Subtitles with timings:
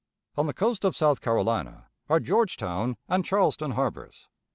[0.35, 4.27] On the coast of South Carolina are Georgetown and Charleston Harbors.